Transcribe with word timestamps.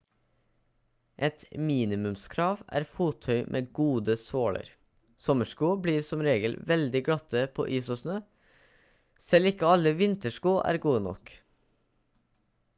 et 1.25 1.41
minimumskrav 1.65 2.63
er 2.79 2.87
fottøy 2.93 3.37
med 3.57 3.67
gode 3.79 4.15
såler 4.21 4.71
sommersko 5.27 5.69
blir 5.83 6.01
som 6.07 6.23
regel 6.29 6.57
veldig 6.73 7.03
glatte 7.11 7.45
på 7.59 7.67
is 7.81 7.91
og 7.97 8.01
snø 8.01 8.17
selv 9.27 9.51
ikke 9.51 9.69
alle 9.75 9.93
vintersko 10.01 10.57
er 10.73 10.81
gode 10.89 11.05
nok 11.11 11.31